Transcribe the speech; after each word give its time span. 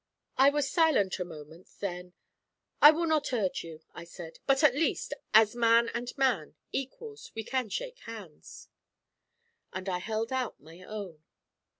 I 0.35 0.49
was 0.49 0.67
silent 0.67 1.19
a 1.19 1.23
moment, 1.23 1.67
then 1.79 2.13
'I 2.81 2.89
will 2.89 3.05
not 3.05 3.31
urge 3.33 3.63
you,' 3.63 3.83
I 3.93 4.03
said; 4.03 4.39
'but 4.47 4.63
at 4.63 4.73
least, 4.73 5.13
as 5.31 5.55
man 5.55 5.89
and 5.93 6.11
man, 6.17 6.55
equals, 6.71 7.31
we 7.35 7.43
can 7.43 7.69
shake 7.69 8.03
bands.' 8.07 8.67
And 9.71 9.87
I 9.87 9.99
held 9.99 10.31
out 10.33 10.59
my 10.59 10.79
own. 10.81 11.23